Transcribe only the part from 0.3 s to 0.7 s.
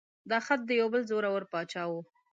خط